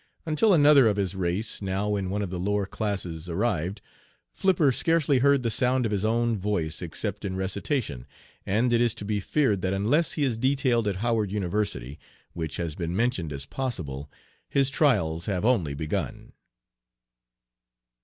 [0.25, 3.83] Until another of his race, now in one of the lower classes, arrived,
[4.33, 8.07] Flipper scarcely heard the sound of his own voice except in recitation,
[8.43, 11.99] and it is to be feared that unless he is detailed at Howard University,
[12.33, 14.09] which has been mentioned as possible,
[14.49, 16.33] his trials have only begun."